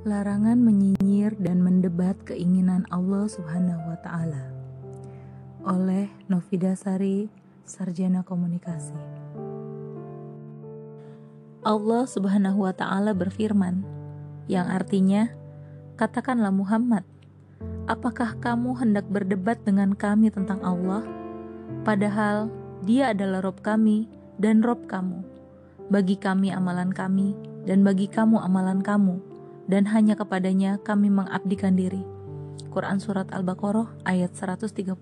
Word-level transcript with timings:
Larangan 0.00 0.56
menyinyir 0.64 1.36
dan 1.44 1.60
mendebat 1.60 2.16
keinginan 2.24 2.88
Allah 2.88 3.28
Subhanahu 3.28 3.84
wa 3.84 4.00
taala. 4.00 4.48
Oleh 5.60 6.08
Novida 6.24 6.72
Sari, 6.72 7.28
Sarjana 7.68 8.24
Komunikasi. 8.24 8.96
Allah 11.60 12.08
Subhanahu 12.08 12.64
wa 12.64 12.72
taala 12.72 13.12
berfirman, 13.12 13.84
yang 14.48 14.72
artinya, 14.72 15.28
"Katakanlah 16.00 16.48
Muhammad, 16.48 17.04
apakah 17.84 18.40
kamu 18.40 18.80
hendak 18.80 19.04
berdebat 19.04 19.60
dengan 19.68 19.92
kami 19.92 20.32
tentang 20.32 20.64
Allah, 20.64 21.04
padahal 21.84 22.48
Dia 22.88 23.12
adalah 23.12 23.44
Rob 23.44 23.60
kami 23.60 24.08
dan 24.40 24.64
Rob 24.64 24.80
kamu. 24.88 25.20
Bagi 25.92 26.16
kami 26.16 26.48
amalan 26.48 26.88
kami 26.88 27.36
dan 27.68 27.84
bagi 27.84 28.08
kamu 28.08 28.40
amalan 28.40 28.80
kamu." 28.80 29.29
Dan 29.70 29.86
hanya 29.94 30.18
kepadanya 30.18 30.82
kami 30.82 31.06
mengabdikan 31.08 31.78
diri. 31.78 32.02
Quran 32.74 32.98
Surat 32.98 33.30
Al-Baqarah 33.30 34.02
ayat 34.02 34.34
139 34.34 34.98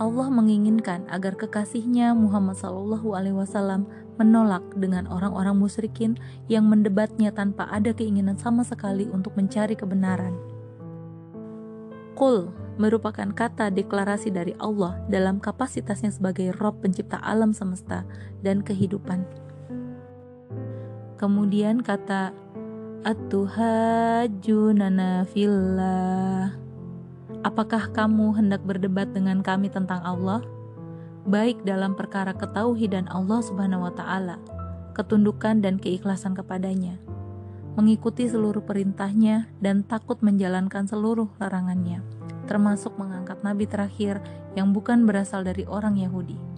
Allah 0.00 0.28
menginginkan 0.32 1.04
agar 1.12 1.36
kekasihnya 1.36 2.16
Muhammad 2.16 2.56
Shallallahu 2.56 3.12
Alaihi 3.12 3.36
Wasallam 3.36 3.84
menolak 4.16 4.64
dengan 4.80 5.04
orang-orang 5.08 5.60
musyrikin 5.60 6.16
yang 6.48 6.64
mendebatnya 6.64 7.28
tanpa 7.32 7.68
ada 7.68 7.92
keinginan 7.92 8.40
sama 8.40 8.64
sekali 8.64 9.08
untuk 9.12 9.36
mencari 9.36 9.76
kebenaran. 9.76 10.32
Kul 12.16 12.48
merupakan 12.80 13.28
kata 13.28 13.68
deklarasi 13.72 14.32
dari 14.32 14.56
Allah 14.56 15.00
dalam 15.12 15.36
kapasitasnya 15.36 16.12
sebagai 16.12 16.56
Rob 16.56 16.80
pencipta 16.80 17.20
alam 17.20 17.52
semesta 17.52 18.08
dan 18.40 18.64
kehidupan. 18.64 19.24
Kemudian 21.20 21.84
kata 21.84 22.32
Atuhajunana 23.04 24.48
fillah 25.28 26.56
Apakah 27.44 27.92
kamu 27.92 28.40
hendak 28.40 28.64
berdebat 28.64 29.12
dengan 29.12 29.44
kami 29.44 29.68
tentang 29.68 30.00
Allah? 30.00 30.40
Baik 31.28 31.60
dalam 31.68 31.92
perkara 31.92 32.32
ketauhidan 32.32 33.04
Allah 33.12 33.44
Subhanahu 33.44 33.84
wa 33.84 33.92
taala, 33.92 34.40
ketundukan 34.96 35.60
dan 35.60 35.76
keikhlasan 35.76 36.32
kepadanya, 36.32 36.96
mengikuti 37.76 38.24
seluruh 38.24 38.64
perintahnya 38.64 39.52
dan 39.60 39.84
takut 39.84 40.24
menjalankan 40.24 40.88
seluruh 40.88 41.28
larangannya, 41.36 42.00
termasuk 42.48 42.96
mengangkat 42.96 43.44
nabi 43.44 43.68
terakhir 43.68 44.24
yang 44.56 44.72
bukan 44.72 45.04
berasal 45.04 45.44
dari 45.44 45.68
orang 45.68 46.00
Yahudi 46.00 46.49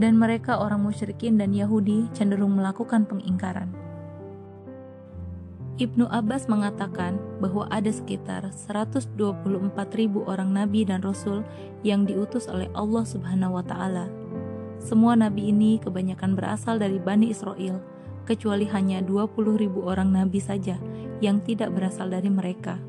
dan 0.00 0.16
mereka 0.16 0.56
orang 0.56 0.80
musyrikin 0.80 1.36
dan 1.36 1.52
Yahudi 1.52 2.08
cenderung 2.16 2.56
melakukan 2.56 3.04
pengingkaran. 3.04 3.68
Ibnu 5.80 6.08
Abbas 6.08 6.48
mengatakan 6.48 7.20
bahwa 7.40 7.68
ada 7.72 7.88
sekitar 7.88 8.48
124 8.52 9.16
ribu 9.96 10.24
orang 10.28 10.52
nabi 10.52 10.84
dan 10.84 11.00
rasul 11.00 11.44
yang 11.84 12.04
diutus 12.04 12.48
oleh 12.48 12.68
Allah 12.76 13.04
Subhanahu 13.04 13.60
wa 13.60 13.64
taala. 13.64 14.08
Semua 14.80 15.16
nabi 15.16 15.52
ini 15.52 15.76
kebanyakan 15.80 16.36
berasal 16.36 16.80
dari 16.80 16.96
Bani 17.00 17.32
Israel, 17.32 17.80
kecuali 18.24 18.68
hanya 18.68 19.04
20 19.04 19.56
ribu 19.56 19.84
orang 19.88 20.12
nabi 20.12 20.40
saja 20.40 20.76
yang 21.24 21.40
tidak 21.44 21.72
berasal 21.72 22.12
dari 22.12 22.28
mereka. 22.28 22.80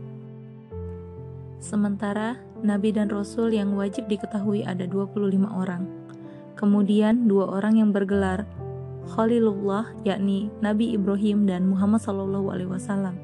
Sementara 1.64 2.40
nabi 2.60 2.92
dan 2.92 3.08
rasul 3.08 3.56
yang 3.56 3.72
wajib 3.76 4.08
diketahui 4.12 4.68
ada 4.68 4.84
25 4.84 5.48
orang. 5.48 6.01
Kemudian 6.62 7.26
dua 7.26 7.50
orang 7.58 7.82
yang 7.82 7.90
bergelar 7.90 8.46
Khalilullah 9.18 9.90
yakni 10.06 10.54
Nabi 10.62 10.94
Ibrahim 10.94 11.50
dan 11.50 11.66
Muhammad 11.66 12.06
Shallallahu 12.06 12.54
Alaihi 12.54 12.70
Wasallam 12.70 13.18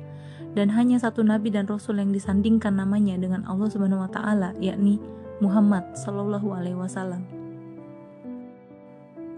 dan 0.58 0.74
hanya 0.74 0.98
satu 0.98 1.22
nabi 1.22 1.54
dan 1.54 1.70
rasul 1.70 2.02
yang 2.02 2.10
disandingkan 2.10 2.82
namanya 2.82 3.14
dengan 3.22 3.46
Allah 3.46 3.70
Subhanahu 3.70 4.02
wa 4.02 4.10
taala 4.10 4.58
yakni 4.58 4.98
Muhammad 5.38 5.86
Shallallahu 5.94 6.50
alaihi 6.50 6.74
wasallam. 6.74 7.22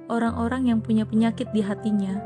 Orang-orang 0.07 0.72
yang 0.72 0.79
punya 0.79 1.03
penyakit 1.03 1.52
di 1.52 1.59
hatinya, 1.59 2.18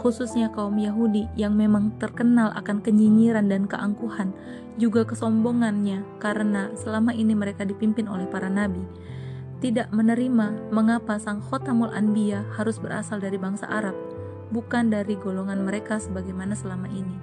khususnya 0.00 0.48
kaum 0.48 0.80
Yahudi 0.80 1.28
yang 1.36 1.54
memang 1.54 1.92
terkenal 2.00 2.50
akan 2.56 2.80
kenyinyiran 2.80 3.52
dan 3.52 3.68
keangkuhan, 3.68 4.32
juga 4.80 5.04
kesombongannya 5.04 6.02
karena 6.18 6.72
selama 6.72 7.12
ini 7.12 7.36
mereka 7.36 7.68
dipimpin 7.68 8.08
oleh 8.08 8.24
para 8.26 8.48
nabi 8.48 8.80
tidak 9.58 9.90
menerima 9.90 10.70
mengapa 10.70 11.18
sang 11.18 11.42
Khotamul 11.42 11.90
Anbiya 11.90 12.46
harus 12.54 12.78
berasal 12.78 13.18
dari 13.18 13.34
bangsa 13.34 13.66
Arab, 13.66 13.94
bukan 14.54 14.90
dari 14.90 15.18
golongan 15.18 15.66
mereka 15.66 15.98
sebagaimana 15.98 16.54
selama 16.54 16.86
ini. 16.90 17.18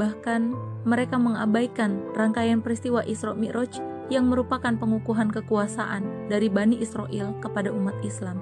Bahkan, 0.00 0.72
mereka 0.88 1.20
mengabaikan 1.20 2.00
rangkaian 2.16 2.64
peristiwa 2.64 3.04
Isra 3.04 3.36
Mi'raj 3.36 3.84
yang 4.08 4.32
merupakan 4.32 4.72
pengukuhan 4.72 5.28
kekuasaan 5.28 6.32
dari 6.32 6.48
Bani 6.48 6.80
Israel 6.80 7.36
kepada 7.44 7.68
umat 7.68 7.94
Islam. 8.00 8.40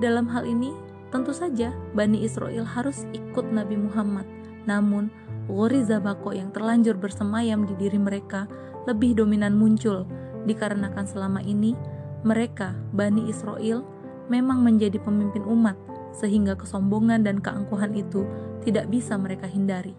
Dalam 0.00 0.24
hal 0.32 0.48
ini, 0.48 0.72
tentu 1.12 1.36
saja 1.36 1.76
Bani 1.92 2.24
Israel 2.24 2.64
harus 2.64 3.04
ikut 3.12 3.44
Nabi 3.52 3.76
Muhammad, 3.76 4.24
namun 4.64 5.12
Ghoriza 5.50 6.00
Bako 6.00 6.32
yang 6.32 6.48
terlanjur 6.48 6.96
bersemayam 6.96 7.68
di 7.68 7.76
diri 7.76 8.00
mereka 8.00 8.48
lebih 8.88 9.18
dominan 9.20 9.52
muncul 9.58 10.08
dikarenakan 10.48 11.04
selama 11.04 11.40
ini 11.44 11.76
mereka, 12.20 12.76
Bani 12.92 13.32
Israel, 13.32 13.84
memang 14.28 14.60
menjadi 14.60 15.00
pemimpin 15.00 15.44
umat, 15.48 15.76
sehingga 16.12 16.54
kesombongan 16.54 17.24
dan 17.24 17.40
keangkuhan 17.40 17.96
itu 17.96 18.28
tidak 18.62 18.92
bisa 18.92 19.16
mereka 19.16 19.48
hindari. 19.48 19.96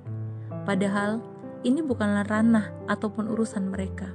Padahal, 0.64 1.22
ini 1.66 1.82
bukanlah 1.82 2.26
ranah 2.30 2.70
ataupun 2.86 3.30
urusan 3.30 3.70
mereka. 3.74 4.14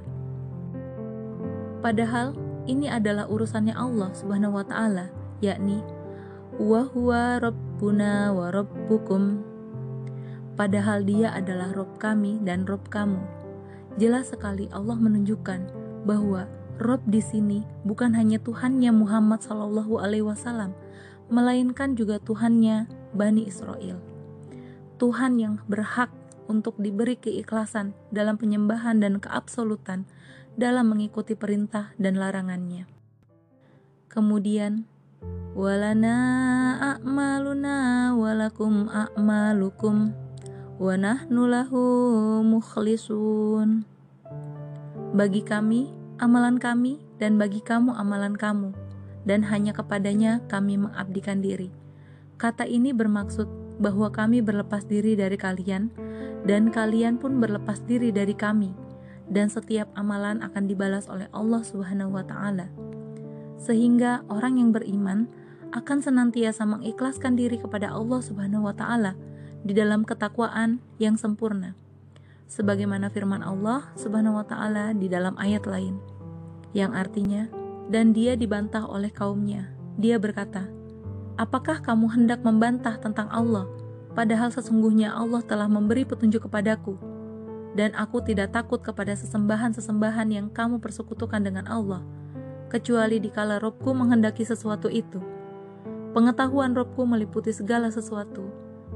Padahal, 1.83 2.35
ini 2.67 2.91
adalah 2.91 3.27
urusannya 3.31 3.75
Allah 3.75 4.11
Subhanahu 4.11 4.59
wa 4.59 4.65
taala, 4.67 5.07
yakni 5.39 5.79
wa 6.57 6.83
huwa 6.89 7.37
rabbuna 7.37 8.33
wa 8.33 8.49
rabbukum. 8.51 9.39
Padahal 10.57 11.05
Dia 11.05 11.37
adalah 11.37 11.69
Rob 11.69 12.01
kami 12.01 12.41
dan 12.41 12.65
Rob 12.65 12.81
kamu. 12.89 13.21
Jelas 14.01 14.33
sekali 14.33 14.65
Allah 14.73 14.97
menunjukkan 14.97 15.86
bahwa 16.07 16.47
Rob 16.79 17.03
di 17.03 17.19
sini 17.19 17.67
bukan 17.83 18.15
hanya 18.15 18.39
Tuhannya 18.39 18.95
Muhammad 18.95 19.43
Shallallahu 19.43 19.99
Alaihi 19.99 20.23
Wasallam, 20.23 20.71
melainkan 21.27 21.99
juga 21.99 22.23
Tuhannya 22.23 22.87
Bani 23.11 23.43
Israel. 23.43 23.99
Tuhan 24.97 25.37
yang 25.37 25.59
berhak 25.67 26.09
untuk 26.47 26.79
diberi 26.79 27.19
keikhlasan 27.19 27.91
dalam 28.09 28.39
penyembahan 28.39 29.03
dan 29.03 29.19
keabsolutan 29.19 30.07
dalam 30.55 30.89
mengikuti 30.89 31.35
perintah 31.35 31.93
dan 31.99 32.17
larangannya. 32.17 32.89
Kemudian, 34.07 34.87
walana 35.53 36.17
a'maluna 36.97 38.13
walakum 38.17 38.89
a'malukum 38.89 40.15
wa 40.77 40.93
nahnu 40.97 41.45
lahu 41.45 41.81
mukhlisun. 42.41 43.85
Bagi 45.13 45.41
kami 45.41 45.96
amalan 46.17 46.57
kami 46.57 46.97
dan 47.21 47.37
bagi 47.37 47.61
kamu 47.61 47.93
amalan 47.93 48.33
kamu, 48.33 48.73
dan 49.25 49.45
hanya 49.45 49.73
kepadanya 49.73 50.41
kami 50.49 50.77
mengabdikan 50.77 51.41
diri. 51.41 51.69
Kata 52.37 52.65
ini 52.65 52.93
bermaksud 52.93 53.49
bahwa 53.77 54.09
kami 54.09 54.41
berlepas 54.41 54.85
diri 54.85 55.13
dari 55.13 55.37
kalian, 55.37 55.93
dan 56.45 56.69
kalian 56.73 57.21
pun 57.21 57.37
berlepas 57.37 57.81
diri 57.85 58.09
dari 58.09 58.33
kami, 58.33 58.73
dan 59.29 59.49
setiap 59.49 59.89
amalan 59.93 60.41
akan 60.41 60.63
dibalas 60.65 61.05
oleh 61.09 61.29
Allah 61.33 61.61
Subhanahu 61.61 62.13
wa 62.13 62.25
Ta'ala. 62.25 62.69
Sehingga 63.57 64.25
orang 64.29 64.61
yang 64.61 64.69
beriman 64.73 65.29
akan 65.73 65.99
senantiasa 66.01 66.63
mengikhlaskan 66.65 67.37
diri 67.37 67.57
kepada 67.61 67.93
Allah 67.93 68.21
Subhanahu 68.21 68.69
wa 68.69 68.73
Ta'ala 68.73 69.17
di 69.65 69.73
dalam 69.73 70.05
ketakwaan 70.05 70.79
yang 71.01 71.17
sempurna 71.17 71.77
sebagaimana 72.47 73.11
firman 73.11 73.43
Allah 73.43 73.91
Subhanahu 73.99 74.39
wa 74.39 74.45
taala 74.47 74.95
di 74.95 75.11
dalam 75.11 75.35
ayat 75.35 75.67
lain 75.67 75.99
yang 76.77 76.93
artinya 76.93 77.49
dan 77.89 78.13
dia 78.13 78.37
dibantah 78.37 78.85
oleh 78.85 79.09
kaumnya. 79.09 79.73
Dia 79.97 80.21
berkata, 80.21 80.69
"Apakah 81.41 81.81
kamu 81.81 82.13
hendak 82.13 82.45
membantah 82.45 83.01
tentang 83.01 83.25
Allah 83.33 83.65
padahal 84.13 84.53
sesungguhnya 84.53 85.09
Allah 85.09 85.41
telah 85.41 85.65
memberi 85.65 86.05
petunjuk 86.05 86.45
kepadaku 86.45 87.01
dan 87.73 87.97
aku 87.97 88.21
tidak 88.21 88.53
takut 88.53 88.85
kepada 88.85 89.17
sesembahan-sesembahan 89.17 90.29
yang 90.29 90.47
kamu 90.53 90.77
persekutukan 90.77 91.41
dengan 91.41 91.65
Allah 91.65 92.05
kecuali 92.69 93.17
dikala 93.17 93.57
Robku 93.57 93.97
menghendaki 93.97 94.45
sesuatu 94.45 94.85
itu." 94.93 95.17
Pengetahuan 96.13 96.77
Robku 96.77 97.05
meliputi 97.09 97.53
segala 97.53 97.89
sesuatu. 97.89 98.45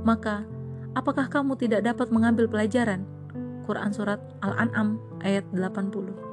Maka, 0.01 0.45
apakah 0.93 1.29
kamu 1.29 1.53
tidak 1.57 1.85
dapat 1.85 2.09
mengambil 2.09 2.49
pelajaran 2.49 3.05
Quran 3.65 3.93
Surat 3.93 4.19
Al-An'am 4.41 4.97
ayat 5.21 5.45
80. 5.53 6.30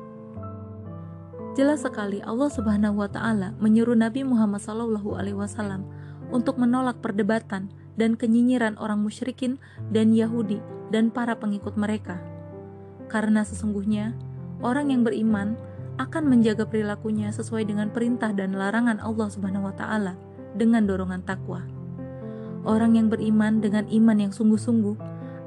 Jelas 1.57 1.85
sekali 1.85 2.21
Allah 2.25 2.51
Subhanahu 2.53 3.01
wa 3.01 3.09
taala 3.09 3.57
menyuruh 3.63 3.97
Nabi 3.97 4.27
Muhammad 4.27 4.61
sallallahu 4.61 5.17
alaihi 5.17 5.39
wasallam 5.39 5.87
untuk 6.29 6.61
menolak 6.61 7.01
perdebatan 7.01 7.73
dan 7.99 8.15
kenyinyiran 8.15 8.77
orang 8.79 9.01
musyrikin 9.01 9.57
dan 9.91 10.13
Yahudi 10.13 10.61
dan 10.93 11.09
para 11.09 11.35
pengikut 11.35 11.75
mereka. 11.75 12.21
Karena 13.09 13.43
sesungguhnya 13.43 14.13
orang 14.61 14.93
yang 14.93 15.03
beriman 15.03 15.57
akan 15.99 16.31
menjaga 16.31 16.63
perilakunya 16.63 17.35
sesuai 17.35 17.67
dengan 17.67 17.91
perintah 17.91 18.31
dan 18.31 18.55
larangan 18.55 19.03
Allah 19.03 19.29
Subhanahu 19.33 19.67
wa 19.67 19.75
taala 19.75 20.15
dengan 20.55 20.87
dorongan 20.87 21.27
takwa. 21.27 21.65
Orang 22.63 22.95
yang 22.95 23.11
beriman 23.11 23.59
dengan 23.59 23.89
iman 23.91 24.19
yang 24.19 24.33
sungguh-sungguh 24.35 24.95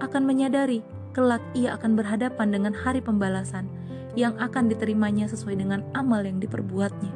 akan 0.04 0.22
menyadari 0.26 0.84
kelak 1.16 1.44
ia 1.56 1.76
akan 1.76 1.96
berhadapan 1.96 2.48
dengan 2.52 2.74
hari 2.76 3.00
pembalasan 3.04 3.68
yang 4.16 4.36
akan 4.40 4.68
diterimanya 4.68 5.28
sesuai 5.32 5.56
dengan 5.56 5.82
amal 5.96 6.24
yang 6.24 6.40
diperbuatnya. 6.40 7.14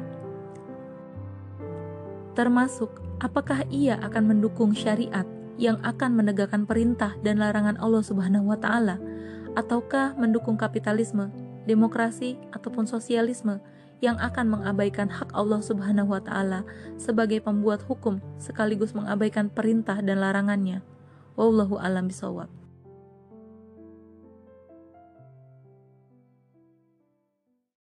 Termasuk 2.36 3.00
apakah 3.20 3.64
ia 3.72 3.96
akan 4.04 4.36
mendukung 4.36 4.76
syariat 4.76 5.24
yang 5.56 5.80
akan 5.80 6.20
menegakkan 6.20 6.68
perintah 6.68 7.16
dan 7.24 7.40
larangan 7.40 7.80
Allah 7.80 8.04
Subhanahu 8.04 8.52
wa 8.52 8.60
taala 8.60 9.00
ataukah 9.56 10.12
mendukung 10.20 10.60
kapitalisme, 10.60 11.32
demokrasi 11.64 12.36
ataupun 12.52 12.84
sosialisme 12.84 13.56
yang 14.04 14.20
akan 14.20 14.52
mengabaikan 14.52 15.08
hak 15.08 15.32
Allah 15.32 15.64
Subhanahu 15.64 16.12
wa 16.12 16.20
taala 16.20 16.68
sebagai 17.00 17.40
pembuat 17.40 17.80
hukum 17.88 18.20
sekaligus 18.36 18.92
mengabaikan 18.92 19.48
perintah 19.48 20.04
dan 20.04 20.20
larangannya. 20.20 20.84
Wallahu 21.40 21.80
alam 21.80 22.12
bisawab. 22.12 22.55